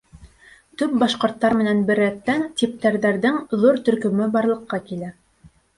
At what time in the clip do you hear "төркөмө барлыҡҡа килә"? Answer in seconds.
3.91-5.17